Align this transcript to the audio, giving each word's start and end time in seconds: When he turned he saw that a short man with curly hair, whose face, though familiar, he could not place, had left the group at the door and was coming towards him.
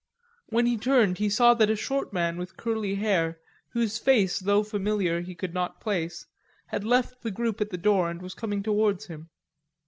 When 0.47 0.65
he 0.65 0.77
turned 0.79 1.19
he 1.19 1.29
saw 1.29 1.53
that 1.53 1.69
a 1.69 1.75
short 1.75 2.11
man 2.11 2.37
with 2.37 2.57
curly 2.57 2.95
hair, 2.95 3.39
whose 3.69 3.99
face, 3.99 4.39
though 4.39 4.63
familiar, 4.63 5.21
he 5.21 5.35
could 5.35 5.53
not 5.53 5.79
place, 5.79 6.25
had 6.65 6.83
left 6.83 7.21
the 7.21 7.29
group 7.29 7.61
at 7.61 7.69
the 7.69 7.77
door 7.77 8.09
and 8.09 8.19
was 8.19 8.33
coming 8.33 8.63
towards 8.63 9.05
him. 9.05 9.29